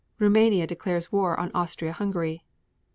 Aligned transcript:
Roumania 0.17 0.65
declares 0.65 1.11
war 1.11 1.39
on 1.39 1.51
Austria 1.53 1.91
Hungary. 1.91 2.43